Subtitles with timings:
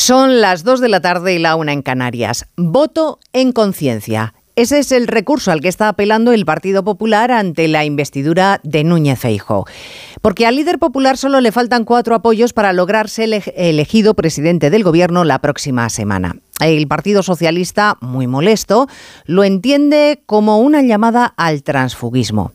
[0.00, 2.46] Son las 2 de la tarde y la una en Canarias.
[2.56, 4.32] Voto en conciencia.
[4.54, 8.84] Ese es el recurso al que está apelando el Partido Popular ante la investidura de
[8.84, 9.66] Núñez Feijóo.
[10.22, 13.24] Porque al líder popular solo le faltan cuatro apoyos para lograrse
[13.56, 16.36] elegido presidente del gobierno la próxima semana.
[16.60, 18.86] El Partido Socialista, muy molesto,
[19.24, 22.52] lo entiende como una llamada al transfugismo.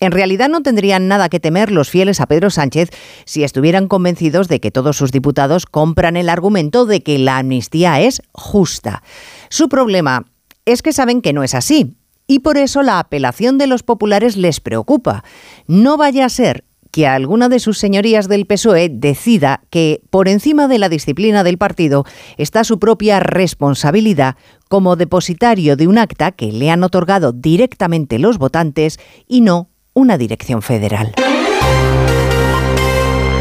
[0.00, 2.90] En realidad no tendrían nada que temer los fieles a Pedro Sánchez
[3.24, 8.00] si estuvieran convencidos de que todos sus diputados compran el argumento de que la amnistía
[8.00, 9.02] es justa.
[9.48, 10.26] Su problema
[10.64, 11.96] es que saben que no es así.
[12.26, 15.22] Y por eso la apelación de los populares les preocupa.
[15.68, 20.66] No vaya a ser que alguna de sus señorías del PSOE decida que por encima
[20.66, 22.04] de la disciplina del partido
[22.36, 24.36] está su propia responsabilidad
[24.68, 30.18] como depositario de un acta que le han otorgado directamente los votantes y no una
[30.18, 31.14] dirección federal.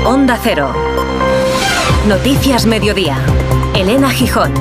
[0.05, 0.71] Onda Cero.
[2.07, 3.17] Noticias Mediodía.
[3.75, 4.53] Elena Gijón.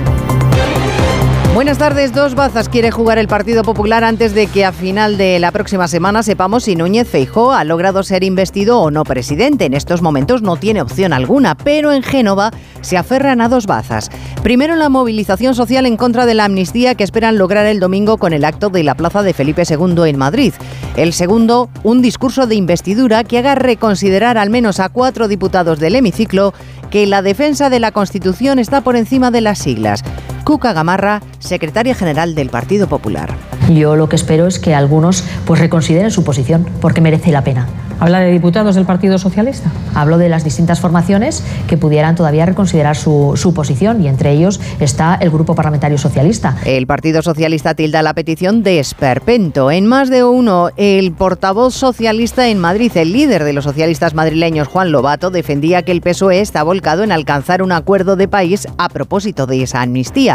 [1.55, 2.13] Buenas tardes.
[2.13, 5.87] Dos Bazas quiere jugar el Partido Popular antes de que a final de la próxima
[5.87, 9.65] semana sepamos si Núñez Feijó ha logrado ser investido o no presidente.
[9.67, 14.11] En estos momentos no tiene opción alguna, pero en Génova se aferran a dos bazas.
[14.43, 18.33] Primero, la movilización social en contra de la amnistía que esperan lograr el domingo con
[18.33, 20.55] el acto de la Plaza de Felipe II en Madrid.
[20.97, 25.95] El segundo, un discurso de investidura que haga reconsiderar al menos a cuatro diputados del
[25.95, 26.53] hemiciclo
[26.91, 30.03] que la defensa de la Constitución está por encima de las siglas.
[30.45, 33.35] Cuca Gamarra, secretaria general del Partido Popular.
[33.73, 37.67] Yo lo que espero es que algunos pues reconsideren su posición, porque merece la pena.
[38.01, 39.71] ¿Habla de diputados del Partido Socialista?
[39.95, 44.61] Hablo de las distintas formaciones que pudieran todavía reconsiderar su, su, posición y entre ellos
[44.81, 46.57] está el Grupo Parlamentario Socialista.
[46.65, 49.71] El Partido Socialista tilda la petición de esperpento.
[49.71, 54.69] En más de uno, el portavoz socialista en Madrid, el líder de los socialistas madrileños,
[54.69, 58.89] Juan Lobato, defendía que el PSOE está volcado en alcanzar un acuerdo de país a
[58.89, 60.34] propósito de esa amnistía.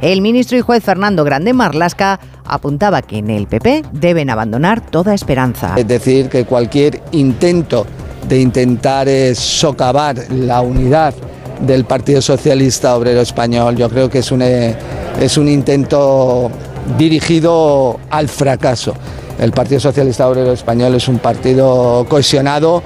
[0.00, 5.14] El ministro y juez Fernando Grande Marlasca apuntaba que en el PP deben abandonar toda
[5.14, 5.74] esperanza.
[5.76, 7.86] Es decir, que cualquier intento
[8.28, 11.14] de intentar eh, socavar la unidad
[11.60, 14.74] del Partido Socialista Obrero Español, yo creo que es un, eh,
[15.20, 16.50] es un intento
[16.98, 18.94] dirigido al fracaso.
[19.38, 22.82] El Partido Socialista Obrero Español es un partido cohesionado,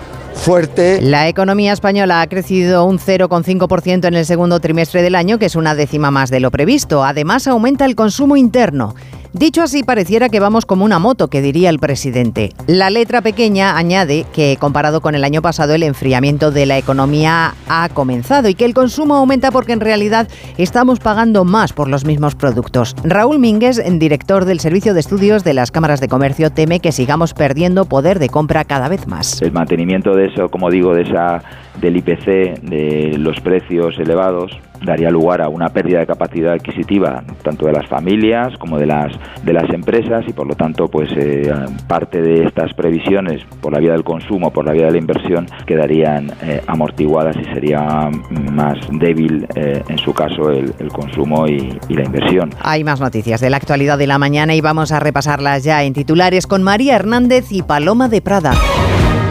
[1.00, 5.56] La economía española ha crecido un 0,5% en el segundo trimestre del año, que es
[5.56, 7.02] una décima más de lo previsto.
[7.02, 8.94] Además, aumenta el consumo interno.
[9.36, 12.50] Dicho así, pareciera que vamos como una moto, que diría el presidente.
[12.68, 17.54] La letra pequeña añade que, comparado con el año pasado, el enfriamiento de la economía
[17.68, 22.04] ha comenzado y que el consumo aumenta porque en realidad estamos pagando más por los
[22.04, 22.94] mismos productos.
[23.02, 27.34] Raúl Mínguez, director del Servicio de Estudios de las Cámaras de Comercio, teme que sigamos
[27.34, 29.42] perdiendo poder de compra cada vez más.
[29.42, 31.42] El mantenimiento de eso, como digo, de esa
[31.80, 34.52] del IPC, de los precios elevados,
[34.84, 39.12] daría lugar a una pérdida de capacidad adquisitiva tanto de las familias como de las
[39.42, 41.52] de las empresas y por lo tanto pues eh,
[41.88, 45.46] parte de estas previsiones por la vía del consumo por la vía de la inversión
[45.66, 48.10] quedarían eh, amortiguadas y sería
[48.52, 52.50] más débil eh, en su caso el, consumo y, y, la inversión.
[52.62, 55.92] Hay más noticias de la actualidad de la mañana y vamos a repasarlas ya en
[55.92, 58.52] titulares con María Hernández y Paloma de Prada.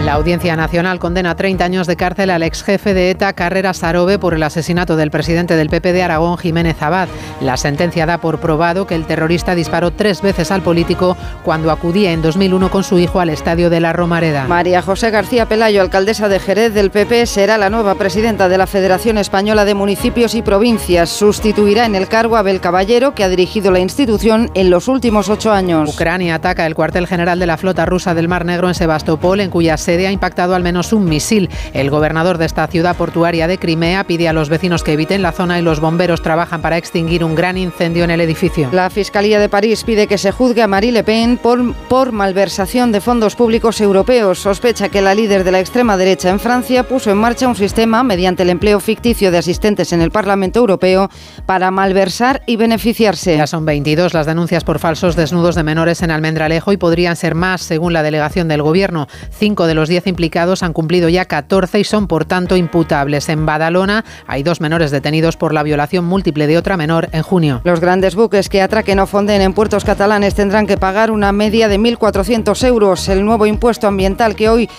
[0.03, 4.19] La Audiencia Nacional condena 30 años de cárcel al ex jefe de ETA, Carrera Sarobe,
[4.19, 7.08] por el asesinato del presidente del PP de Aragón, Jiménez Abad.
[7.40, 11.16] La sentencia da por probado que el terrorista disparó tres veces al político
[11.46, 14.46] cuando acudía en 2001 con su hijo al estadio de la Romareda.
[14.46, 18.68] María José García Pelayo, alcaldesa de Jerez del PP, será la nueva presidenta de la
[18.68, 21.12] Federación Española de Municipios y Provincias.
[21.12, 25.30] Sustituirá en el cargo a Abel Caballero, que ha dirigido la institución en los últimos
[25.30, 25.94] ocho años.
[25.94, 29.50] Ucrania ataca el cuartel general de la flota rusa del Mar Negro en Sebastopol, en
[29.50, 31.49] cuya sede ha impactado al menos un misil.
[31.73, 35.31] El gobernador de esta ciudad portuaria de Crimea pide a los vecinos que eviten la
[35.31, 38.69] zona y los bomberos trabajan para extinguir un gran incendio en el edificio.
[38.71, 42.91] La Fiscalía de París pide que se juzgue a Marie Le Pen por, por malversación
[42.91, 44.39] de fondos públicos europeos.
[44.39, 48.03] Sospecha que la líder de la extrema derecha en Francia puso en marcha un sistema
[48.03, 51.09] mediante el empleo ficticio de asistentes en el Parlamento Europeo
[51.46, 53.37] para malversar y beneficiarse.
[53.37, 57.35] Ya son 22 las denuncias por falsos desnudos de menores en Almendralejo y podrían ser
[57.35, 59.07] más, según la delegación del Gobierno.
[59.31, 63.30] Cinco de los 10 implicados han cumplido ya 14 y son por tanto imputables.
[63.30, 67.62] En Badalona hay dos menores detenidos por la violación múltiple de otra menor en junio.
[67.64, 71.68] Los grandes buques que atraquen o fonden en puertos catalanes tendrán que pagar una media
[71.68, 73.09] de 1.400 euros.
[73.09, 74.70] El nuevo impuesto ambiental que hoy,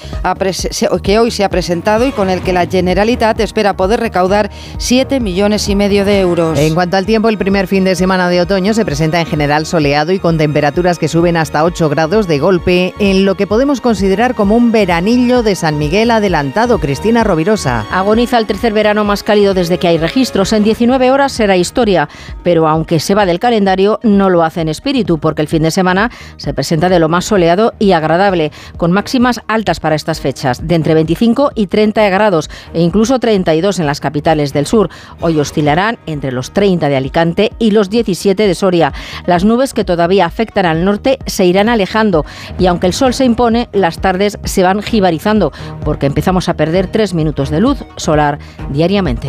[1.02, 5.20] que hoy se ha presentado y con el que la Generalitat espera poder recaudar 7
[5.20, 6.58] millones y medio de euros.
[6.58, 9.66] En cuanto al tiempo, el primer fin de semana de otoño se presenta en general
[9.66, 13.80] soleado y con temperaturas que suben hasta 8 grados de golpe en lo que podemos
[13.80, 16.78] considerar como un verano veranillo de San Miguel adelantado.
[16.78, 17.84] Cristina Rovirosa.
[17.90, 20.52] Agoniza el tercer verano más cálido desde que hay registros.
[20.52, 22.08] En 19 horas será historia,
[22.44, 25.72] pero aunque se va del calendario, no lo hace en espíritu, porque el fin de
[25.72, 30.64] semana se presenta de lo más soleado y agradable, con máximas altas para estas fechas,
[30.64, 34.90] de entre 25 y 30 grados e incluso 32 en las capitales del sur.
[35.20, 38.92] Hoy oscilarán entre los 30 de Alicante y los 17 de Soria.
[39.26, 42.24] Las nubes que todavía afectan al norte se irán alejando
[42.60, 45.52] y aunque el sol se impone, las tardes se van jibarizando
[45.84, 48.38] porque empezamos a perder 3 minutos de luz solar
[48.70, 49.28] diariamente.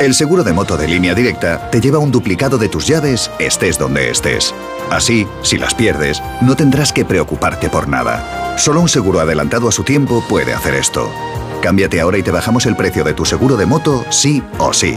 [0.00, 3.78] El seguro de moto de línea directa te lleva un duplicado de tus llaves estés
[3.78, 4.54] donde estés.
[4.90, 8.56] Así, si las pierdes, no tendrás que preocuparte por nada.
[8.56, 11.10] Solo un seguro adelantado a su tiempo puede hacer esto.
[11.60, 14.96] Cámbiate ahora y te bajamos el precio de tu seguro de moto, sí o sí.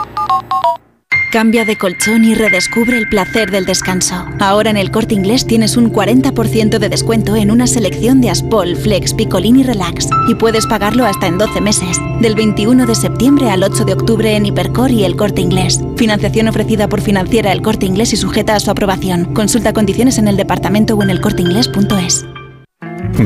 [1.31, 4.25] Cambia de colchón y redescubre el placer del descanso.
[4.41, 8.75] Ahora en el corte inglés tienes un 40% de descuento en una selección de Aspol,
[8.75, 13.63] Flex, Picolini Relax y puedes pagarlo hasta en 12 meses, del 21 de septiembre al
[13.63, 15.79] 8 de octubre en Hipercor y el corte inglés.
[15.95, 19.33] Financiación ofrecida por financiera el corte inglés y sujeta a su aprobación.
[19.33, 22.25] Consulta condiciones en el departamento o en elcorteinglés.es.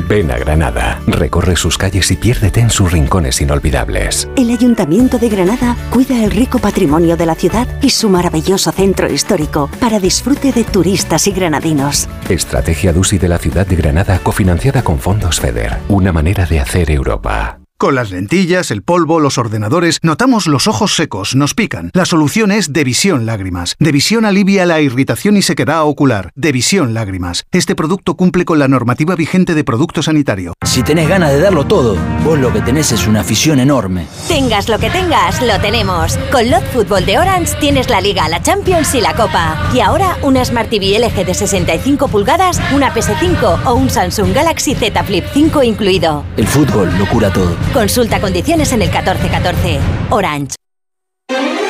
[0.08, 4.28] Ven a Granada, recorre sus calles y piérdete en sus rincones inolvidables.
[4.36, 9.12] El Ayuntamiento de Granada cuida el rico patrimonio de la ciudad y su maravilloso centro
[9.12, 12.10] histórico para disfrute de turistas y granadinos.
[12.30, 15.78] Estrategia DUSI de la ciudad de Granada cofinanciada con fondos FEDER.
[15.90, 17.65] Una manera de hacer Europa.
[17.78, 21.92] Con las lentillas, el polvo, los ordenadores, notamos los ojos secos, nos pican.
[21.94, 23.76] La solución es Devisión Lágrimas.
[23.80, 26.32] Devisión alivia la irritación y sequedad ocular.
[26.36, 27.44] Devisión Lágrimas.
[27.52, 30.54] Este producto cumple con la normativa vigente de producto sanitario.
[30.66, 34.08] Si tenés ganas de darlo todo, vos lo que tenés es una afición enorme.
[34.30, 36.18] Tengas lo que tengas, lo tenemos.
[36.32, 39.70] Con Lot Fútbol de Orange tienes la Liga, la Champions y la Copa.
[39.74, 44.76] Y ahora una Smart TV LG de 65 pulgadas, una PS5 o un Samsung Galaxy
[44.76, 46.24] Z Flip 5 incluido.
[46.38, 47.65] El fútbol lo cura todo.
[47.74, 49.80] Consulta condiciones en el 1414.
[50.10, 50.56] Orange.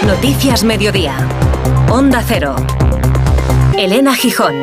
[0.06, 1.16] Noticias Mediodía.
[1.90, 2.56] Onda Cero.
[3.78, 4.56] Elena Gijón.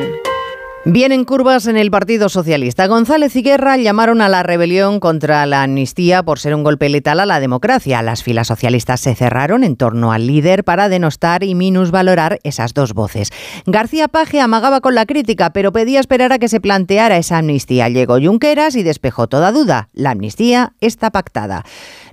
[0.84, 2.88] Vienen curvas en el Partido Socialista.
[2.88, 7.20] González y Guerra llamaron a la rebelión contra la amnistía por ser un golpe letal
[7.20, 8.02] a la democracia.
[8.02, 12.94] Las filas socialistas se cerraron en torno al líder para denostar y minusvalorar esas dos
[12.94, 13.30] voces.
[13.64, 17.88] García Paje amagaba con la crítica, pero pedía esperar a que se planteara esa amnistía.
[17.88, 19.88] Llegó Junqueras y despejó toda duda.
[19.92, 21.64] La amnistía está pactada.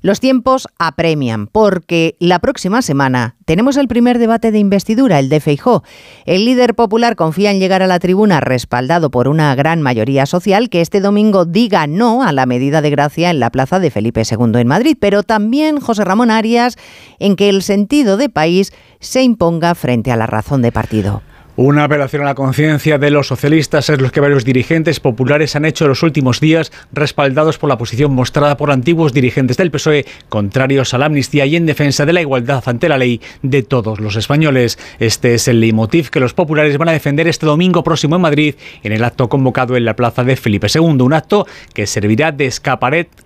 [0.01, 5.40] Los tiempos apremian porque la próxima semana tenemos el primer debate de investidura, el de
[5.40, 5.84] Feijó.
[6.25, 10.69] El líder popular confía en llegar a la tribuna respaldado por una gran mayoría social
[10.69, 14.24] que este domingo diga no a la medida de gracia en la plaza de Felipe
[14.30, 16.78] II en Madrid, pero también José Ramón Arias
[17.19, 21.22] en que el sentido de país se imponga frente a la razón de partido.
[21.61, 25.65] Una apelación a la conciencia de los socialistas es lo que varios dirigentes populares han
[25.65, 30.06] hecho en los últimos días, respaldados por la posición mostrada por antiguos dirigentes del PSOE,
[30.29, 34.00] contrarios a la amnistía y en defensa de la igualdad ante la ley de todos
[34.00, 34.79] los españoles.
[35.00, 38.56] Este es el leitmotiv que los populares van a defender este domingo próximo en Madrid,
[38.81, 41.01] en el acto convocado en la plaza de Felipe II.
[41.01, 42.53] Un acto que servirá de,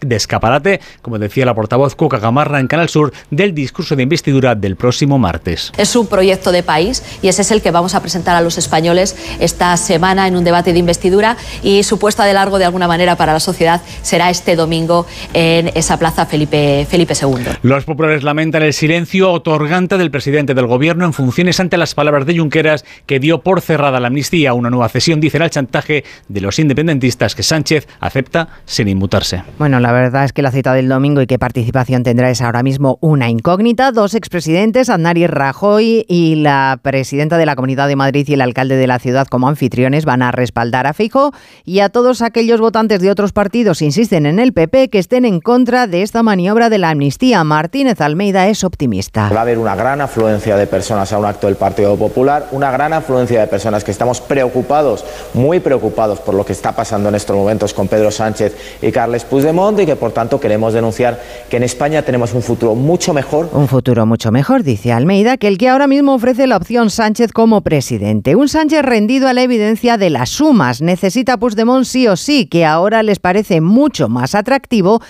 [0.01, 4.55] de escaparate, como decía la portavoz Cuca Gamarra en Canal Sur, del discurso de investidura
[4.55, 5.71] del próximo martes.
[5.77, 8.57] Es un proyecto de país y ese es el que vamos a presentar a los
[8.57, 12.87] españoles esta semana en un debate de investidura y su puesta de largo de alguna
[12.87, 17.45] manera para la sociedad será este domingo en esa plaza Felipe, Felipe II.
[17.61, 22.25] Los populares lamentan el silencio otorgante del presidente del gobierno en funciones ante las palabras
[22.25, 26.41] de Junqueras que dio por cerrada la amnistía, una nueva cesión, dicen al chantaje de
[26.41, 29.43] los independentistas que Sánchez acepta sin inmutarse.
[29.57, 32.63] Bueno, la verdad es que la cita del domingo y qué participación tendrá es ahora
[32.63, 33.91] mismo una incógnita.
[33.91, 38.41] Dos expresidentes, Aznar y Rajoy y la presidenta de la Comunidad de Madrid y el
[38.41, 41.31] alcalde de la ciudad como anfitriones van a respaldar a Fijo
[41.63, 45.39] y a todos aquellos votantes de otros partidos, insisten en el PP, que estén en
[45.39, 47.43] contra de esta maniobra de la amnistía.
[47.43, 49.29] Martínez Almeida es optimista.
[49.29, 52.71] Va a haber una gran afluencia de personas a un acto del Partido Popular, una
[52.71, 57.15] gran afluencia de personas que estamos preocupados, muy preocupados por lo que está pasando en
[57.15, 61.57] estos momentos con Pedro Sánchez y Carles Puigdemont y que por tanto queremos denunciar que
[61.57, 63.49] en España tenemos un futuro mucho mejor.
[63.53, 67.31] Un futuro mucho mejor, dice Almeida, que el que ahora mismo ofrece la opción Sánchez
[67.31, 67.92] como presidente.
[68.35, 70.81] Un Sánchez rendido a la evidencia de las sumas.
[70.81, 75.01] Necesita Puigdemont sí o sí, que ahora les parece mucho más atractivo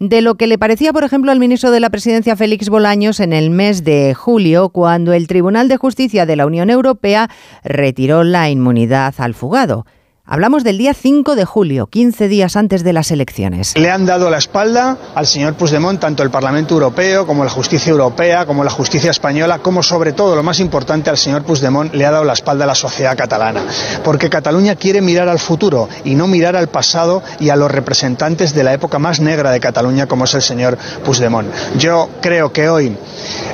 [0.00, 3.32] de lo que le parecía, por ejemplo, al ministro de la Presidencia Félix Bolaños en
[3.32, 7.30] el mes de julio, cuando el Tribunal de Justicia de la Unión Europea
[7.62, 9.86] retiró la inmunidad al fugado.
[10.24, 13.76] Hablamos del día 5 de julio, 15 días antes de las elecciones.
[13.76, 17.90] Le han dado la espalda al señor Puigdemont tanto el Parlamento Europeo como la justicia
[17.90, 22.06] europea, como la justicia española, como sobre todo, lo más importante, al señor Puigdemont le
[22.06, 23.64] ha dado la espalda a la sociedad catalana.
[24.04, 28.54] Porque Cataluña quiere mirar al futuro y no mirar al pasado y a los representantes
[28.54, 31.52] de la época más negra de Cataluña, como es el señor Puigdemont.
[31.78, 32.96] Yo creo que hoy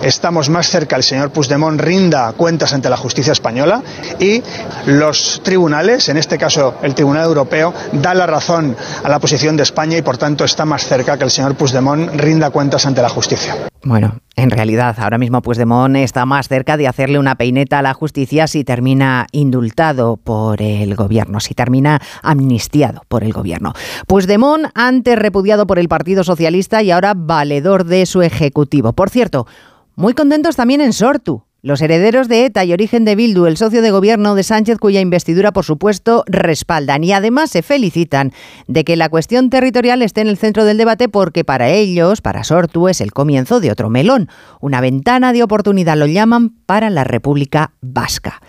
[0.02, 3.82] estamos más cerca el señor Puigdemont rinda cuentas ante la justicia española
[4.20, 4.42] y
[4.84, 9.62] los tribunales, en este caso el Tribunal Europeo da la razón a la posición de
[9.62, 13.08] España y por tanto está más cerca que el señor Puigdemont rinda cuentas ante la
[13.08, 13.68] justicia.
[13.84, 17.94] Bueno, en realidad ahora mismo Puigdemont está más cerca de hacerle una peineta a la
[17.94, 23.72] justicia si termina indultado por el gobierno, si termina amnistiado por el gobierno.
[24.06, 28.92] Puigdemont antes repudiado por el Partido Socialista y ahora valedor de su ejecutivo.
[28.92, 29.46] Por cierto,
[29.94, 33.82] muy contentos también en Sortu, los herederos de ETA y origen de Bildu, el socio
[33.82, 37.04] de gobierno de Sánchez, cuya investidura, por supuesto, respaldan.
[37.04, 38.32] Y además se felicitan
[38.66, 42.42] de que la cuestión territorial esté en el centro del debate porque para ellos, para
[42.42, 44.30] Sortu, es el comienzo de otro melón.
[44.62, 48.40] Una ventana de oportunidad lo llaman para la República Vasca.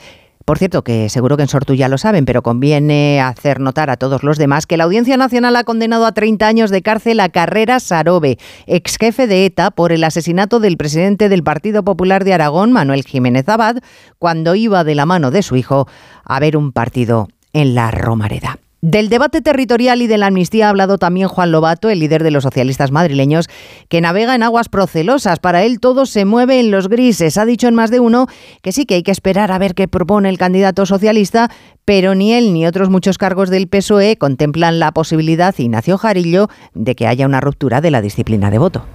[0.50, 3.98] Por cierto, que seguro que en Sortu ya lo saben, pero conviene hacer notar a
[3.98, 7.30] todos los demás que la Audiencia Nacional ha condenado a 30 años de cárcel a
[7.30, 12.34] Carrera Sarobe, ex jefe de ETA, por el asesinato del presidente del Partido Popular de
[12.34, 13.78] Aragón, Manuel Jiménez Abad,
[14.18, 15.88] cuando iba de la mano de su hijo
[16.24, 18.58] a ver un partido en la Romareda.
[18.82, 22.32] Del debate territorial y de la amnistía ha hablado también Juan Lobato, el líder de
[22.32, 23.50] los socialistas madrileños,
[23.90, 25.40] que navega en aguas procelosas.
[25.40, 27.38] Para él todo se mueve en los grises.
[27.38, 28.28] Ha dicho en más de uno
[28.62, 31.52] que sí que hay que esperar a ver qué propone el candidato socialista,
[31.84, 36.96] pero ni él ni otros muchos cargos del PSOE contemplan la posibilidad, Ignacio Jarillo, de
[36.96, 38.86] que haya una ruptura de la disciplina de voto.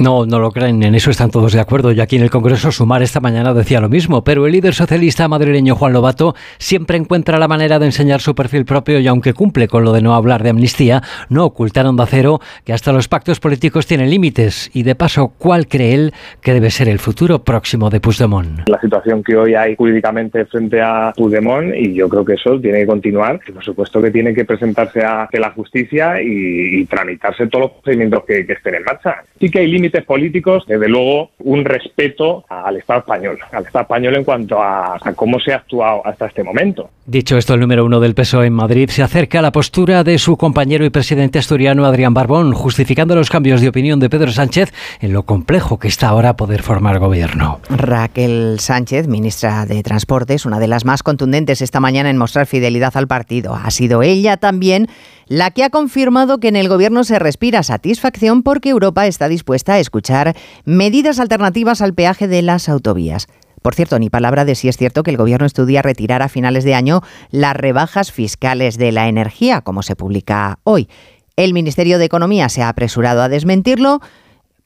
[0.00, 1.92] No, no lo creen, en eso están todos de acuerdo.
[1.92, 5.28] Y aquí en el Congreso Sumar esta mañana decía lo mismo, pero el líder socialista
[5.28, 9.68] madrileño Juan Lobato siempre encuentra la manera de enseñar su perfil propio y aunque cumple
[9.68, 13.38] con lo de no hablar de amnistía, no ocultaron de acero que hasta los pactos
[13.38, 14.70] políticos tienen límites.
[14.72, 18.68] Y de paso, ¿cuál cree él que debe ser el futuro próximo de Puigdemont?
[18.68, 22.80] La situación que hoy hay jurídicamente frente a Puigdemont y yo creo que eso tiene
[22.80, 23.40] que continuar.
[23.46, 28.24] Y por supuesto que tiene que presentarse a la justicia y, tramitarse todos los procedimientos
[28.24, 29.22] que, que estén en marcha.
[29.38, 33.82] Sí que hay límites límites políticos, desde luego un respeto al Estado español, al Estado
[33.82, 36.88] español en cuanto a, cómo se ha actuado hasta este momento.
[37.04, 40.18] Dicho esto, el número uno del PSOE en Madrid se acerca a la postura de
[40.18, 44.72] su compañero y presidente asturiano Adrián Barbón, justificando los cambios de opinión de Pedro Sánchez
[45.00, 47.58] en lo complejo que está ahora poder formar gobierno.
[47.68, 52.96] Raquel Sánchez, ministra de Transportes, una de las más contundentes esta mañana en mostrar fidelidad
[52.96, 53.54] al partido.
[53.54, 54.86] Ha sido ella también
[55.26, 59.74] la que ha confirmado que en el gobierno se respira satisfacción porque Europa está dispuesta
[59.74, 63.28] a escuchar medidas alternativas al peaje de las autovías.
[63.62, 66.64] Por cierto, ni palabra de si es cierto que el Gobierno estudia retirar a finales
[66.64, 67.00] de año
[67.30, 70.88] las rebajas fiscales de la energía, como se publica hoy.
[71.36, 74.00] El Ministerio de Economía se ha apresurado a desmentirlo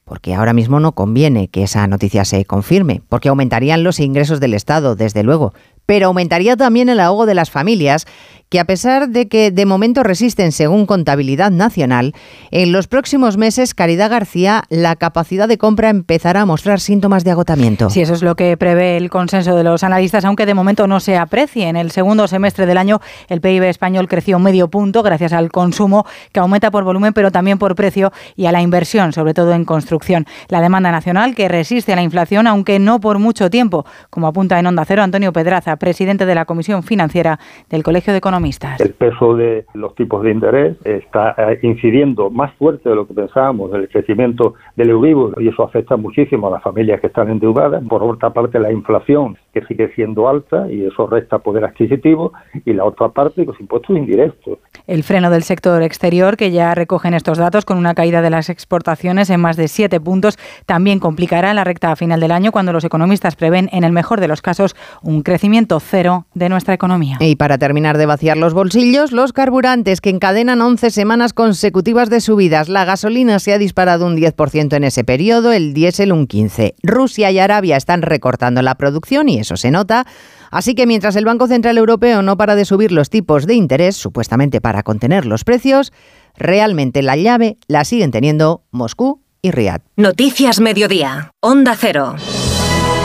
[0.07, 4.53] porque ahora mismo no conviene que esa noticia se confirme, porque aumentarían los ingresos del
[4.53, 5.53] Estado, desde luego,
[5.87, 8.05] pero aumentaría también el ahogo de las familias,
[8.49, 12.13] que a pesar de que de momento resisten según contabilidad nacional,
[12.51, 17.31] en los próximos meses, Caridad García, la capacidad de compra empezará a mostrar síntomas de
[17.31, 17.89] agotamiento.
[17.89, 20.99] Sí, eso es lo que prevé el consenso de los analistas, aunque de momento no
[20.99, 21.67] se aprecie.
[21.67, 26.05] En el segundo semestre del año, el PIB español creció medio punto gracias al consumo,
[26.31, 29.65] que aumenta por volumen, pero también por precio, y a la inversión, sobre todo en
[29.65, 30.25] construcción.
[30.47, 34.57] La demanda nacional, que resiste a la inflación, aunque no por mucho tiempo, como apunta
[34.57, 38.79] en Onda Cero Antonio Pedraza, presidente de la Comisión Financiera del Colegio de Economistas.
[38.79, 43.13] El peso de los tipos de interés está eh, incidiendo más fuerte de lo que
[43.13, 47.83] pensábamos del crecimiento del Euribor y eso afecta muchísimo a las familias que están endeudadas.
[47.87, 52.33] Por otra parte, la inflación que sigue siendo alta y eso resta poder adquisitivo
[52.65, 54.59] y la otra parte, los impuestos indirectos.
[54.85, 58.49] El freno del sector exterior, que ya recogen estos datos con una caída de las
[58.49, 62.83] exportaciones en más de siete puntos, también complicará la recta final del año cuando los
[62.83, 67.17] economistas prevén, en el mejor de los casos, un crecimiento cero de nuestra economía.
[67.19, 72.21] Y para terminar de vaciar los bolsillos, los carburantes que encadenan 11 semanas consecutivas de
[72.21, 72.69] subidas.
[72.69, 76.75] La gasolina se ha disparado un 10% en ese periodo, el diésel un 15%.
[76.83, 80.05] Rusia y Arabia están recortando la producción y eso se nota.
[80.51, 83.95] Así que mientras el Banco Central Europeo no para de subir los tipos de interés,
[83.95, 85.91] supuestamente para contener los precios,
[86.35, 89.81] realmente la llave la siguen teniendo Moscú y Riad.
[89.95, 91.31] Noticias Mediodía.
[91.41, 92.15] Onda Cero.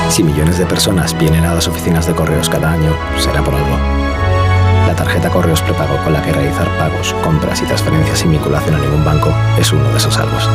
[0.08, 3.76] Si millones de personas vienen a las oficinas de correos cada año, será por algo.
[4.86, 8.78] La tarjeta Correos Prepago con la que realizar pagos, compras y transferencias sin vinculación a
[8.78, 10.46] ningún banco es uno de esos algos.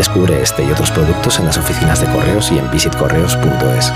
[0.00, 3.92] Descubre este y otros productos en las oficinas de correos y en visitcorreos.es.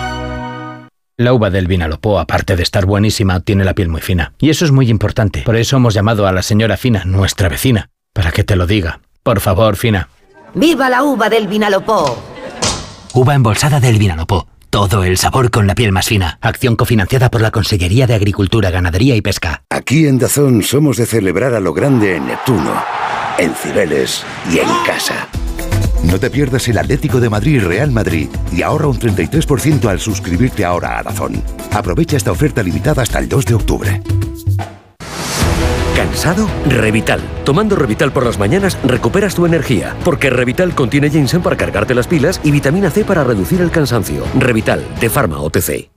[1.17, 4.35] La uva del Vinalopó, aparte de estar buenísima, tiene la piel muy fina.
[4.39, 5.41] Y eso es muy importante.
[5.47, 9.01] Por eso hemos llamado a la señora Fina, nuestra vecina, para que te lo diga.
[9.23, 10.11] Por favor, Fina.
[10.53, 12.23] ¡Viva la uva del Vinalopó!
[13.15, 14.47] Uva embolsada del Vinalopó.
[14.69, 16.37] Todo el sabor con la piel más fina.
[16.43, 19.63] Acción cofinanciada por la Consellería de Agricultura, Ganadería y Pesca.
[19.71, 22.75] Aquí en Dazón somos de celebrar a lo grande en Neptuno,
[23.39, 25.29] en Cibeles y en casa.
[26.05, 30.65] No te pierdas el Atlético de Madrid Real Madrid y ahorra un 33% al suscribirte
[30.65, 31.43] ahora a Dazón.
[31.73, 34.03] Aprovecha esta oferta limitada hasta el 2 de octubre.
[35.97, 36.49] ¿Cansado?
[36.69, 37.21] Revital.
[37.45, 42.07] Tomando Revital por las mañanas recuperas tu energía, porque Revital contiene ginseng para cargarte las
[42.07, 44.25] pilas y vitamina C para reducir el cansancio.
[44.39, 45.94] Revital, de Pharma OTC.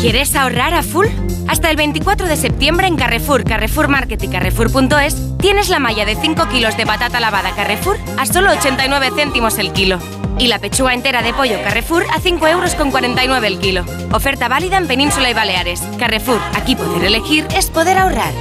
[0.00, 1.06] ¿Quieres ahorrar a full?
[1.48, 6.16] Hasta el 24 de septiembre en Carrefour, Carrefour Market y Carrefour.es tienes la malla de
[6.16, 9.98] 5 kilos de patata lavada Carrefour a solo 89 céntimos el kilo.
[10.38, 13.84] Y la pechuga entera de pollo Carrefour a 5 euros con 49 el kilo.
[14.12, 15.80] Oferta válida en Península y Baleares.
[15.98, 18.34] Carrefour, aquí poder elegir es poder ahorrar.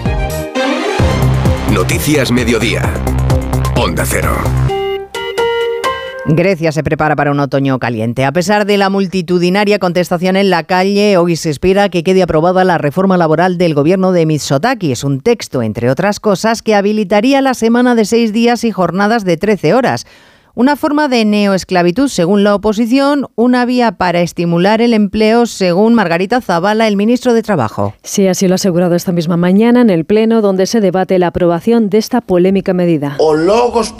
[1.72, 2.84] Noticias Mediodía.
[3.78, 4.75] Onda Cero.
[6.28, 8.26] Grecia se prepara para un otoño caliente.
[8.26, 12.64] A pesar de la multitudinaria contestación en la calle, hoy se espera que quede aprobada
[12.64, 14.92] la reforma laboral del gobierno de Mitsotaki.
[14.92, 19.24] Es un texto, entre otras cosas, que habilitaría la semana de seis días y jornadas
[19.24, 20.08] de 13 horas.
[20.56, 26.42] Una forma de neoesclavitud, según la oposición, una vía para estimular el empleo, según Margarita
[26.42, 27.94] Zavala, el ministro de Trabajo.
[28.02, 31.28] Sí, así lo ha asegurado esta misma mañana en el Pleno, donde se debate la
[31.28, 33.18] aprobación de esta polémica medida.
[33.20, 33.94] O logos.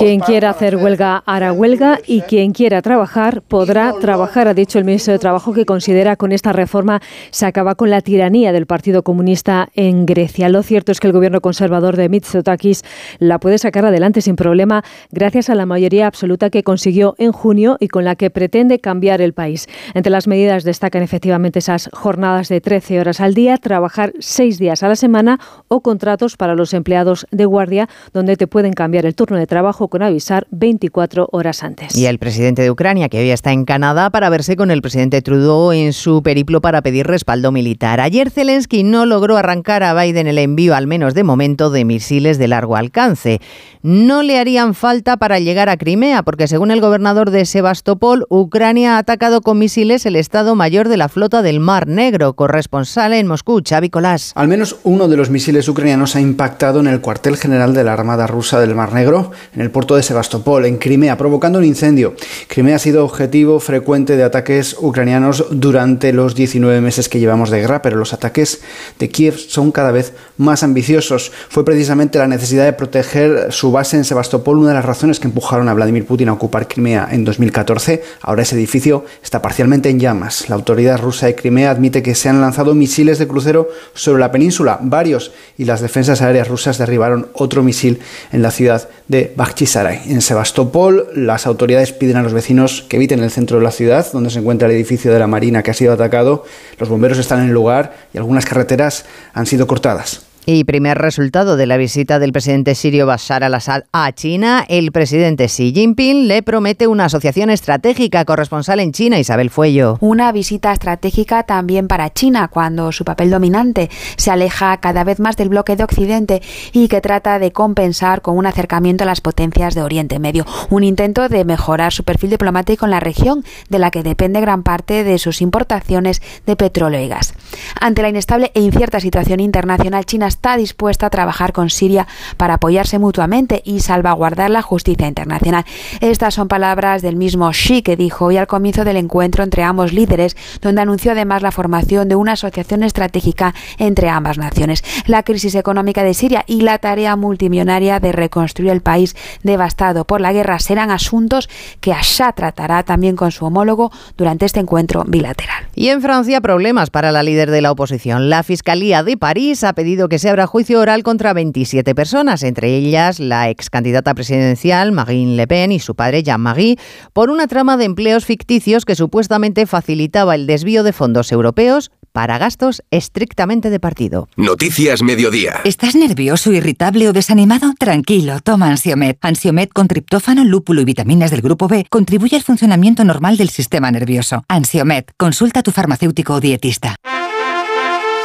[0.00, 4.86] Quien quiera hacer huelga hará huelga y quien quiera trabajar podrá trabajar, ha dicho el
[4.86, 9.02] ministro de Trabajo, que considera con esta reforma se acaba con la tiranía del Partido
[9.02, 10.48] Comunista en Grecia.
[10.48, 12.82] Lo cierto es que el gobierno conservador de Mitsotakis
[13.18, 17.76] la puede sacar adelante sin problema gracias a la mayoría absoluta que consiguió en junio
[17.78, 19.66] y con la que pretende cambiar el país.
[19.92, 24.82] Entre las medidas destacan efectivamente esas jornadas de 13 horas al día, trabajar seis días
[24.82, 25.38] a la semana
[25.68, 29.89] o contratos para los empleados de guardia donde te pueden cambiar el turno de trabajo
[29.90, 31.94] con avisar 24 horas antes.
[31.94, 35.20] Y el presidente de Ucrania, que hoy está en Canadá para verse con el presidente
[35.20, 38.00] Trudeau en su periplo para pedir respaldo militar.
[38.00, 42.38] Ayer Zelensky no logró arrancar a Biden el envío, al menos de momento, de misiles
[42.38, 43.40] de largo alcance.
[43.82, 48.96] No le harían falta para llegar a Crimea, porque según el gobernador de Sebastopol, Ucrania
[48.96, 52.34] ha atacado con misiles el Estado Mayor de la Flota del Mar Negro.
[52.34, 54.32] Corresponsal en Moscú, Xavi Colás.
[54.36, 57.92] Al menos uno de los misiles ucranianos ha impactado en el cuartel general de la
[57.92, 62.14] Armada rusa del Mar Negro, en el puerto de Sebastopol, en Crimea, provocando un incendio.
[62.48, 67.60] Crimea ha sido objetivo frecuente de ataques ucranianos durante los 19 meses que llevamos de
[67.62, 68.60] guerra, pero los ataques
[68.98, 71.32] de Kiev son cada vez más ambiciosos.
[71.48, 75.28] Fue precisamente la necesidad de proteger su base en Sebastopol una de las razones que
[75.28, 78.02] empujaron a Vladimir Putin a ocupar Crimea en 2014.
[78.20, 80.50] Ahora ese edificio está parcialmente en llamas.
[80.50, 84.30] La autoridad rusa de Crimea admite que se han lanzado misiles de crucero sobre la
[84.30, 90.22] península, varios, y las defensas aéreas rusas derribaron otro misil en la ciudad de En
[90.22, 94.30] Sebastopol, las autoridades piden a los vecinos que eviten el centro de la ciudad, donde
[94.30, 96.44] se encuentra el edificio de la Marina que ha sido atacado.
[96.78, 100.29] Los bomberos están en el lugar y algunas carreteras han sido cortadas.
[100.46, 105.46] Y primer resultado de la visita del presidente sirio Bashar al-Assad a China, el presidente
[105.46, 109.98] Xi Jinping le promete una asociación estratégica corresponsal en China, Isabel Fuello.
[110.00, 115.36] Una visita estratégica también para China, cuando su papel dominante se aleja cada vez más
[115.36, 116.40] del bloque de Occidente
[116.72, 120.46] y que trata de compensar con un acercamiento a las potencias de Oriente Medio.
[120.70, 124.62] Un intento de mejorar su perfil diplomático en la región, de la que depende gran
[124.62, 127.34] parte de sus importaciones de petróleo y gas.
[127.78, 132.06] Ante la inestable e incierta situación internacional, China está dispuesta a trabajar con Siria
[132.38, 135.64] para apoyarse mutuamente y salvaguardar la justicia internacional.
[136.00, 139.92] Estas son palabras del mismo Xi que dijo hoy al comienzo del encuentro entre ambos
[139.92, 144.82] líderes, donde anunció además la formación de una asociación estratégica entre ambas naciones.
[145.06, 150.20] La crisis económica de Siria y la tarea multimillonaria de reconstruir el país devastado por
[150.20, 151.48] la guerra serán asuntos
[151.80, 155.69] que Assad tratará también con su homólogo durante este encuentro bilateral.
[155.80, 158.28] Y en Francia, problemas para la líder de la oposición.
[158.28, 162.76] La Fiscalía de París ha pedido que se abra juicio oral contra 27 personas, entre
[162.76, 166.76] ellas la ex candidata presidencial Marine Le Pen y su padre Jean-Marie,
[167.14, 172.38] por una trama de empleos ficticios que supuestamente facilitaba el desvío de fondos europeos para
[172.38, 174.28] gastos estrictamente de partido.
[174.36, 175.60] Noticias Mediodía.
[175.64, 177.72] ¿Estás nervioso, irritable o desanimado?
[177.78, 179.18] Tranquilo, toma Ansiomet.
[179.22, 183.90] Ansiomet con triptófano, lúpulo y vitaminas del grupo B contribuye al funcionamiento normal del sistema
[183.90, 184.44] nervioso.
[184.48, 186.96] Ansiomet, consulta a tu farmacéutico o dietista.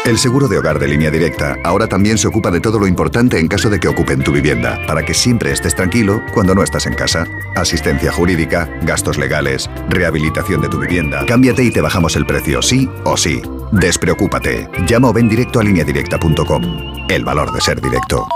[0.05, 3.39] El seguro de hogar de línea directa ahora también se ocupa de todo lo importante
[3.39, 6.85] en caso de que ocupen tu vivienda, para que siempre estés tranquilo cuando no estás
[6.85, 7.25] en casa.
[7.55, 11.25] Asistencia jurídica, gastos legales, rehabilitación de tu vivienda.
[11.25, 13.41] Cámbiate y te bajamos el precio, sí o sí.
[13.71, 14.69] Despreocúpate.
[14.87, 16.63] Llama o ven directo a lineadirecta.com.
[17.09, 18.27] El valor de ser directo.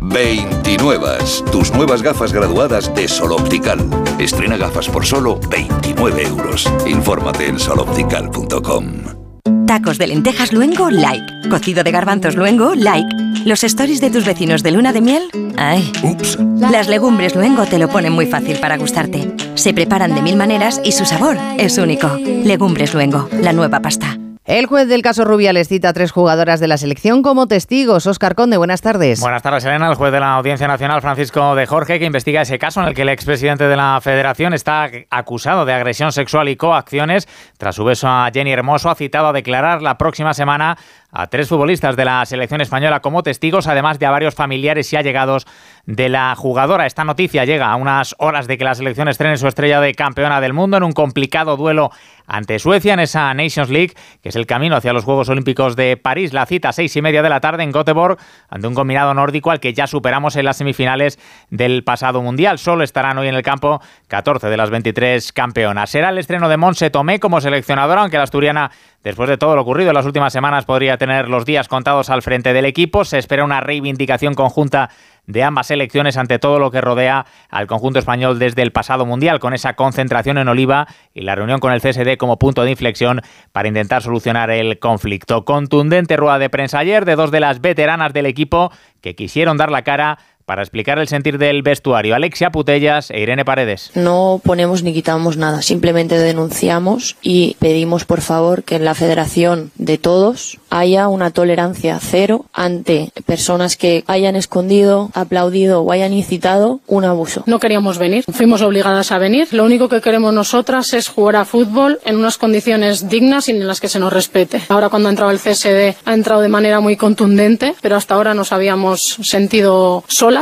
[0.00, 1.18] 29.
[1.50, 3.78] Tus nuevas gafas graduadas de Sol Optical.
[4.18, 6.70] Estrena gafas por solo 29 euros.
[6.86, 9.27] Infórmate en soloptical.com.
[9.68, 11.50] Tacos de lentejas luengo, like.
[11.50, 13.14] Cocido de garbanzos luengo, like.
[13.44, 15.28] Los stories de tus vecinos de luna de miel,
[15.58, 15.92] ay.
[16.02, 16.38] Ups.
[16.58, 19.36] Las legumbres luengo te lo ponen muy fácil para gustarte.
[19.56, 22.08] Se preparan de mil maneras y su sabor es único.
[22.16, 24.16] Legumbres luengo, la nueva pasta.
[24.48, 28.06] El juez del caso Rubiales cita a tres jugadoras de la selección como testigos.
[28.06, 29.20] Oscar Conde, buenas tardes.
[29.20, 29.90] Buenas tardes, Elena.
[29.90, 32.94] El juez de la Audiencia Nacional, Francisco de Jorge, que investiga ese caso en el
[32.94, 37.84] que el expresidente de la Federación está acusado de agresión sexual y coacciones tras su
[37.84, 40.78] beso a Jenny Hermoso, ha citado a declarar la próxima semana
[41.12, 44.96] a tres futbolistas de la selección española como testigos, además de a varios familiares y
[44.96, 45.46] allegados
[45.88, 46.84] de la jugadora.
[46.84, 50.38] Esta noticia llega a unas horas de que la selección estrene su estrella de campeona
[50.38, 51.90] del mundo en un complicado duelo
[52.26, 55.96] ante Suecia en esa Nations League, que es el camino hacia los Juegos Olímpicos de
[55.96, 56.34] París.
[56.34, 58.18] La cita a seis y media de la tarde en Göteborg
[58.50, 62.58] ante un combinado nórdico al que ya superamos en las semifinales del pasado Mundial.
[62.58, 65.88] Solo estarán hoy en el campo 14 de las 23 campeonas.
[65.88, 68.70] Será el estreno de Monse Tomé como seleccionadora, aunque la asturiana
[69.02, 72.20] Después de todo lo ocurrido en las últimas semanas, podría tener los días contados al
[72.20, 73.04] frente del equipo.
[73.04, 74.90] Se espera una reivindicación conjunta
[75.28, 79.38] de ambas selecciones ante todo lo que rodea al conjunto español desde el pasado Mundial,
[79.38, 83.20] con esa concentración en Oliva y la reunión con el CSD como punto de inflexión
[83.52, 85.44] para intentar solucionar el conflicto.
[85.44, 89.70] Contundente rueda de prensa ayer de dos de las veteranas del equipo que quisieron dar
[89.70, 93.90] la cara para explicar el sentir del vestuario, Alexia Putellas e Irene Paredes.
[93.94, 99.72] No ponemos ni quitamos nada, simplemente denunciamos y pedimos por favor que en la federación
[99.76, 106.80] de todos haya una tolerancia cero ante personas que hayan escondido, aplaudido o hayan incitado
[106.86, 107.42] un abuso.
[107.44, 109.48] No queríamos venir, fuimos obligadas a venir.
[109.50, 113.66] Lo único que queremos nosotras es jugar a fútbol en unas condiciones dignas y en
[113.66, 114.62] las que se nos respete.
[114.70, 118.32] Ahora cuando ha entrado el CSD ha entrado de manera muy contundente, pero hasta ahora
[118.32, 120.37] nos habíamos sentido solas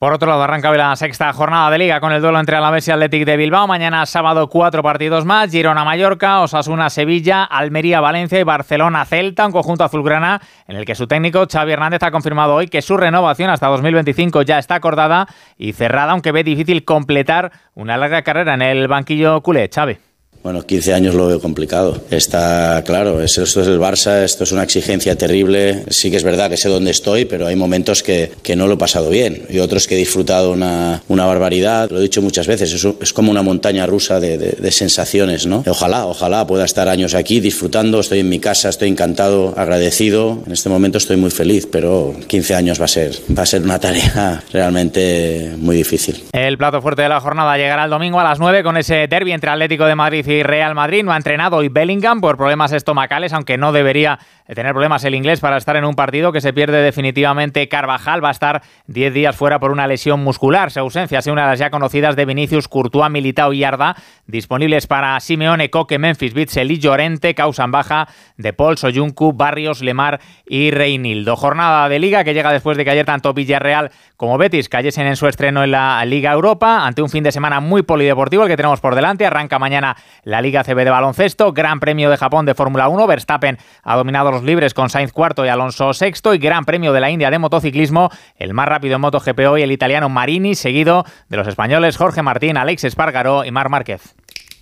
[0.00, 2.88] por otro lado, arranca hoy la sexta jornada de Liga con el duelo entre Alavés
[2.88, 3.66] y Athletic de Bilbao.
[3.66, 5.50] Mañana sábado cuatro partidos más.
[5.50, 9.44] Girona-Mallorca, Osasuna-Sevilla, Almería-Valencia y Barcelona-Celta.
[9.44, 12.96] Un conjunto azulgrana en el que su técnico Xavi Hernández ha confirmado hoy que su
[12.96, 15.26] renovación hasta 2025 ya está acordada
[15.58, 19.68] y cerrada, aunque ve difícil completar una larga carrera en el banquillo culé.
[19.68, 19.98] Xavi.
[20.42, 22.02] Bueno, 15 años lo veo complicado.
[22.10, 25.84] Está claro, esto es el Barça, esto es una exigencia terrible.
[25.90, 28.74] Sí que es verdad que sé dónde estoy, pero hay momentos que, que no lo
[28.74, 31.90] he pasado bien y otros que he disfrutado una, una barbaridad.
[31.90, 35.46] Lo he dicho muchas veces, es, es como una montaña rusa de, de, de, sensaciones,
[35.46, 35.62] ¿no?
[35.66, 38.00] Ojalá, ojalá pueda estar años aquí disfrutando.
[38.00, 40.42] Estoy en mi casa, estoy encantado, agradecido.
[40.46, 43.62] En este momento estoy muy feliz, pero 15 años va a ser, va a ser
[43.62, 46.24] una tarea realmente muy difícil.
[46.32, 49.32] El plato fuerte de la jornada llegará el domingo a las 9 con ese derby
[49.32, 51.04] entre Atlético de Madrid y Real Madrid.
[51.04, 54.18] No ha entrenado hoy Bellingham por problemas estomacales, aunque no debería
[54.54, 58.22] tener problemas el inglés para estar en un partido que se pierde definitivamente Carvajal.
[58.24, 60.70] Va a estar 10 días fuera por una lesión muscular.
[60.70, 63.94] Su ausencia ha una de las ya conocidas de Vinicius, Courtois, Militao y Arda,
[64.26, 70.20] disponibles para Simeone, Coque, Memphis, Bitzel y Llorente, causan baja de Paul, Soyuncu, Barrios, Lemar
[70.46, 71.36] y Reinildo.
[71.36, 75.16] Jornada de Liga que llega después de que ayer tanto Villarreal como Betis cayesen en
[75.16, 78.56] su estreno en la Liga Europa, ante un fin de semana muy polideportivo el que
[78.56, 79.26] tenemos por delante.
[79.26, 83.58] Arranca mañana la Liga CB de baloncesto, Gran Premio de Japón de Fórmula 1, Verstappen
[83.82, 87.10] ha dominado los libres con Sainz cuarto y Alonso sexto y Gran Premio de la
[87.10, 91.48] India de motociclismo, el más rápido en MotoGP hoy el italiano Marini, seguido de los
[91.48, 94.14] españoles Jorge Martín, Alex Espargaró y Mar Márquez.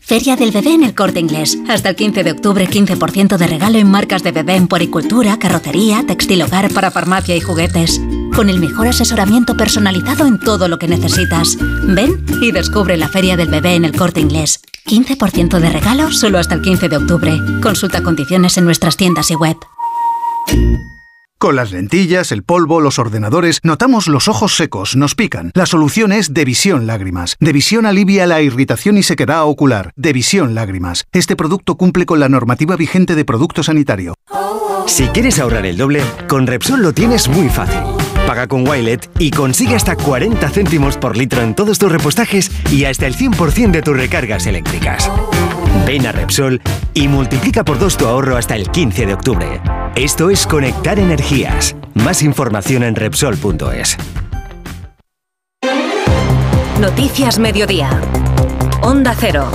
[0.08, 1.58] Feria del Bebé en el Corte Inglés.
[1.68, 6.02] Hasta el 15 de octubre, 15% de regalo en marcas de bebé en poricultura, carrocería,
[6.06, 8.00] textil hogar para farmacia y juguetes.
[8.34, 11.58] Con el mejor asesoramiento personalizado en todo lo que necesitas.
[11.82, 14.62] Ven y descubre la Feria del Bebé en el Corte Inglés.
[14.88, 17.38] 15% de regalo solo hasta el 15 de octubre.
[17.62, 19.56] Consulta condiciones en nuestras tiendas y web.
[21.38, 25.52] Con las lentillas, el polvo, los ordenadores, notamos los ojos secos, nos pican.
[25.54, 27.36] La solución es Devisión Lágrimas.
[27.38, 29.92] Devisión alivia la irritación y sequedad ocular.
[29.94, 31.04] Devisión Lágrimas.
[31.12, 34.14] Este producto cumple con la normativa vigente de producto sanitario.
[34.86, 37.97] Si quieres ahorrar el doble, con Repsol lo tienes muy fácil.
[38.28, 42.84] Paga con Wilet y consigue hasta 40 céntimos por litro en todos tus repostajes y
[42.84, 45.10] hasta el 100% de tus recargas eléctricas.
[45.86, 46.60] Ven a Repsol
[46.92, 49.62] y multiplica por dos tu ahorro hasta el 15 de octubre.
[49.96, 51.74] Esto es Conectar Energías.
[51.94, 53.96] Más información en Repsol.es.
[56.78, 57.98] Noticias Mediodía.
[58.82, 59.50] Onda Cero.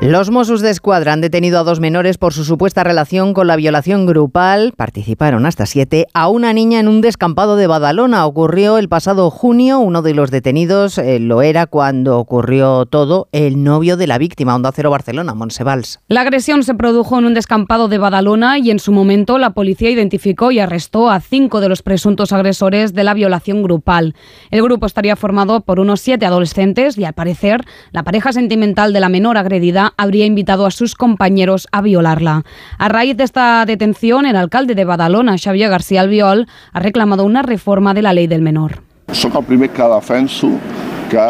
[0.00, 3.56] Los Mossos de Escuadra han detenido a dos menores por su supuesta relación con la
[3.56, 8.24] violación grupal, participaron hasta siete, a una niña en un descampado de Badalona.
[8.24, 13.64] Ocurrió el pasado junio, uno de los detenidos eh, lo era cuando ocurrió todo, el
[13.64, 15.98] novio de la víctima, Onda Cero Barcelona, Monsevals.
[16.06, 19.90] La agresión se produjo en un descampado de Badalona y en su momento la policía
[19.90, 24.14] identificó y arrestó a cinco de los presuntos agresores de la violación grupal.
[24.52, 29.00] El grupo estaría formado por unos siete adolescentes y al parecer la pareja sentimental de
[29.00, 32.44] la menor agredida habría invitado a sus compañeros a violarla.
[32.78, 37.42] A raíz de esta detención, el alcalde de Badalona, Xavier García Albiol, ha reclamado una
[37.42, 38.82] reforma de la ley del menor.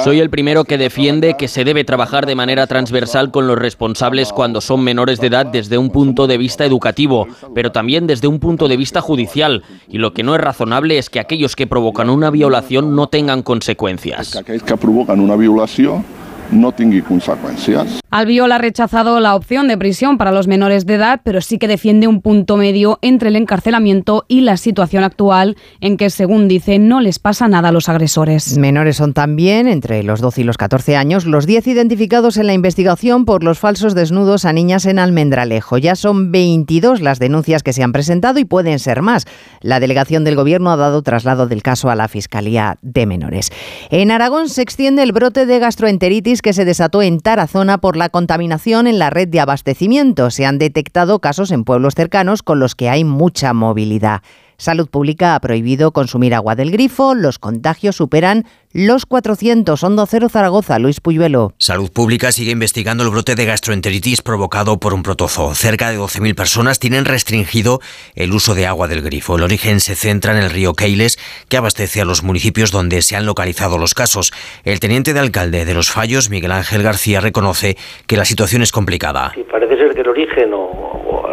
[0.03, 4.33] Soy el primero que defiende que se debe trabajar de manera transversal con los responsables
[4.33, 8.41] cuando son menores de edad desde un punto de vista educativo, pero también desde un
[8.41, 9.63] punto de vista judicial.
[9.89, 13.43] Y lo que no es razonable es que aquellos que provocan una violación no tengan
[13.43, 14.35] consecuencias.
[14.35, 16.03] aquells que provoquen una violació
[16.51, 18.01] no tingui conseqüències.
[18.11, 21.69] Albiol ha rechazado la opción de prisión para los menores de edad, pero sí que
[21.69, 26.79] defiende un punto medio entre el encarcelamiento y la situación actual en que, según dice,
[26.79, 28.57] no les pasa nada a los agresores.
[28.57, 32.55] Menores son también, entre los 12 y los 14 años, los 10 identificados en la
[32.55, 35.77] investigación por los falsos desnudos a niñas en Almendralejo.
[35.77, 39.27] Ya son 22 las denuncias que se han presentado y pueden ser más.
[39.61, 43.51] La delegación del Gobierno ha dado traslado del caso a la Fiscalía de Menores.
[43.91, 48.09] En Aragón se extiende el brote de gastroenteritis que se desató en Tarazona por la
[48.09, 50.31] contaminación en la red de abastecimiento.
[50.31, 54.23] Se han detectado casos en pueblos cercanos con los que hay mucha movilidad.
[54.61, 57.15] Salud Pública ha prohibido consumir agua del grifo.
[57.15, 59.81] Los contagios superan los 400.
[59.85, 61.53] Hondo Cero Zaragoza, Luis Puyuelo.
[61.59, 65.55] Salud Pública sigue investigando el brote de gastroenteritis provocado por un protozoo.
[65.55, 67.79] Cerca de 12.000 personas tienen restringido
[68.17, 69.37] el uso de agua del grifo.
[69.37, 73.15] El origen se centra en el río Keiles, que abastece a los municipios donde se
[73.15, 74.33] han localizado los casos.
[74.65, 77.77] El teniente de alcalde de Los Fallos, Miguel Ángel García, reconoce
[78.09, 79.31] que la situación es complicada.
[79.37, 81.28] Sí, parece ser que el origen o,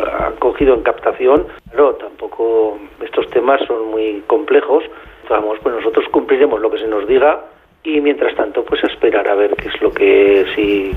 [0.52, 4.84] cogido en captación, pero tampoco estos temas son muy complejos.
[5.28, 7.46] Vamos, pues nosotros cumpliremos lo que se nos diga
[7.84, 10.92] y mientras tanto pues esperar a ver qué es lo que si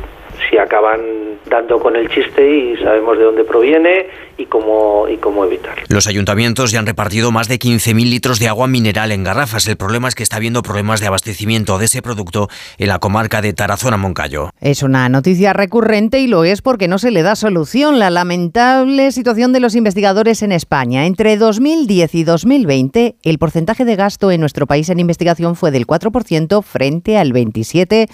[0.49, 1.01] si acaban
[1.49, 5.83] dando con el chiste y sabemos de dónde proviene y cómo y cómo evitarlo.
[5.89, 9.67] Los ayuntamientos ya han repartido más de 15.000 litros de agua mineral en garrafas.
[9.67, 12.49] El problema es que está habiendo problemas de abastecimiento de ese producto
[12.79, 14.51] en la comarca de Tarazona-Moncayo.
[14.61, 17.99] Es una noticia recurrente y lo es porque no se le da solución.
[17.99, 21.07] La lamentable situación de los investigadores en España.
[21.07, 25.87] Entre 2010 y 2020, el porcentaje de gasto en nuestro país en investigación fue del
[25.87, 28.09] 4% frente al 27%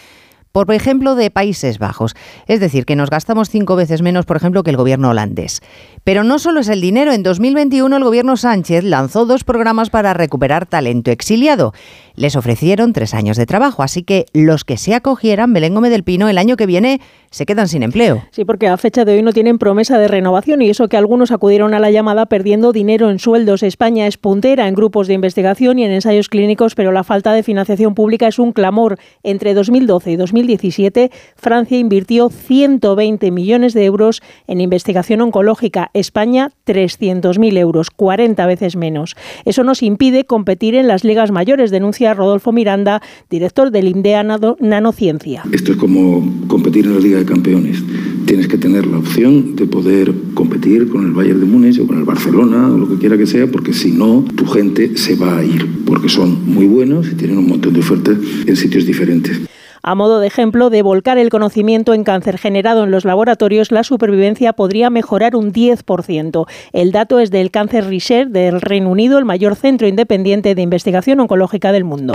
[0.54, 2.14] por ejemplo, de Países Bajos.
[2.46, 5.62] Es decir, que nos gastamos cinco veces menos, por ejemplo, que el gobierno holandés.
[6.04, 7.12] Pero no solo es el dinero.
[7.12, 11.74] En 2021 el gobierno Sánchez lanzó dos programas para recuperar talento exiliado.
[12.16, 16.04] Les ofrecieron tres años de trabajo, así que los que se acogieran, Belén Gómez del
[16.04, 17.00] Pino, el año que viene
[17.30, 18.22] se quedan sin empleo.
[18.30, 21.32] Sí, porque a fecha de hoy no tienen promesa de renovación y eso que algunos
[21.32, 23.64] acudieron a la llamada perdiendo dinero en sueldos.
[23.64, 27.42] España es puntera en grupos de investigación y en ensayos clínicos, pero la falta de
[27.42, 28.96] financiación pública es un clamor.
[29.24, 35.90] Entre 2012 y 2017, Francia invirtió 120 millones de euros en investigación oncológica.
[35.94, 39.16] España, 300.000 euros, 40 veces menos.
[39.44, 45.44] Eso nos impide competir en las ligas mayores, denuncia Rodolfo Miranda, director del INDEA Nanociencia.
[45.52, 47.82] Esto es como competir en la Liga de Campeones.
[48.26, 51.98] Tienes que tener la opción de poder competir con el Bayern de Múnich o con
[51.98, 55.38] el Barcelona o lo que quiera que sea, porque si no, tu gente se va
[55.38, 59.40] a ir, porque son muy buenos y tienen un montón de ofertas en sitios diferentes.
[59.86, 63.84] A modo de ejemplo de volcar el conocimiento en cáncer generado en los laboratorios, la
[63.84, 66.46] supervivencia podría mejorar un 10%.
[66.72, 71.20] El dato es del Cancer Research del Reino Unido, el mayor centro independiente de investigación
[71.20, 72.14] oncológica del mundo.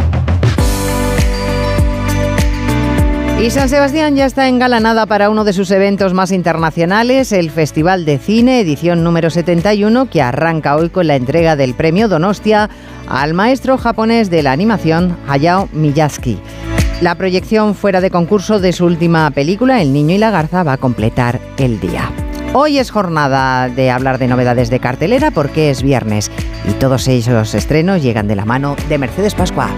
[3.39, 8.03] Y San Sebastián ya está engalanada para uno de sus eventos más internacionales, el Festival
[8.03, 12.67] de Cine, edición número 71, que arranca hoy con la entrega del premio Donostia
[13.07, 16.39] al maestro japonés de la animación, Hayao Miyazaki.
[17.01, 20.73] La proyección fuera de concurso de su última película, El Niño y la Garza, va
[20.73, 22.11] a completar el día.
[22.53, 26.29] Hoy es jornada de hablar de novedades de cartelera porque es viernes
[26.67, 29.69] y todos esos estrenos llegan de la mano de Mercedes Pascua.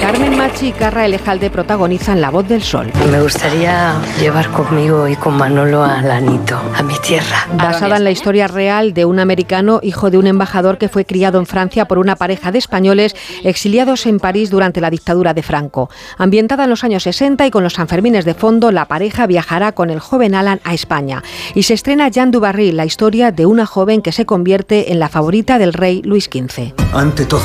[0.00, 2.90] Carmen Machi y Carra Elejalde protagonizan La Voz del Sol.
[3.12, 7.46] Me gustaría llevar conmigo y con Manolo a Lanito, a mi tierra.
[7.52, 11.38] Basada en la historia real de un americano, hijo de un embajador que fue criado
[11.38, 15.90] en Francia por una pareja de españoles exiliados en París durante la dictadura de Franco.
[16.18, 19.90] Ambientada en los años 60 y con los Sanfermines de fondo, la pareja viajará con
[19.90, 21.22] el joven Alan a España.
[21.54, 25.08] Y se estrena Jean Dubarry, la historia de una joven que se convierte en la
[25.08, 26.72] favorita del rey Luis XV.
[26.92, 27.42] Ante todo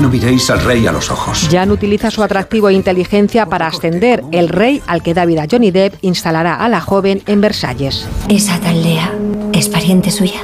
[0.00, 1.48] No miréis al rey a los ojos.
[1.50, 4.24] Jan utiliza su atractivo e inteligencia para ascender.
[4.32, 8.08] El rey al que da vida Johnny Depp instalará a la joven en Versalles.
[8.28, 9.12] ¿Esa tal Lea
[9.52, 10.40] es pariente suya?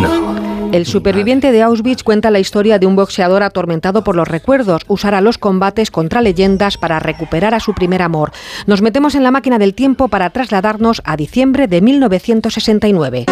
[0.00, 0.39] No.
[0.72, 4.82] El superviviente de Auschwitz cuenta la historia de un boxeador atormentado por los recuerdos.
[4.86, 8.30] Usará los combates contra leyendas para recuperar a su primer amor.
[8.66, 13.26] Nos metemos en la máquina del tiempo para trasladarnos a diciembre de 1969.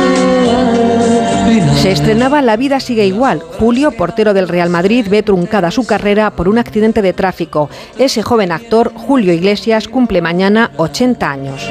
[1.76, 3.40] Se estrenaba La vida sigue igual.
[3.40, 7.70] Julio, portero del Real Madrid, ve truncada su carrera por un accidente de tráfico.
[7.98, 11.68] Ese joven actor, Julio Iglesias, cumple mañana 80 años.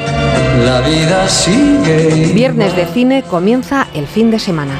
[0.65, 2.31] La vida sigue.
[2.33, 4.73] Viernes de cine comienza el fin de semana.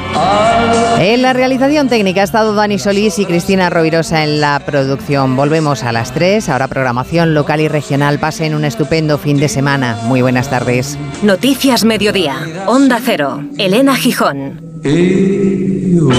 [0.99, 5.35] En la realización técnica ha estado Dani Solís y Cristina Rovirosa en la producción.
[5.35, 8.19] Volvemos a las 3, ahora programación local y regional.
[8.19, 9.97] Pasen un estupendo fin de semana.
[10.03, 10.97] Muy buenas tardes.
[11.21, 12.35] Noticias Mediodía,
[12.65, 14.61] Onda Cero, Elena Gijón.
[14.83, 16.17] Igual.